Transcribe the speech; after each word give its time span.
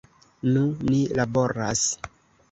Nu, 0.53 0.61
ni 0.93 1.01
laboras. 1.19 1.83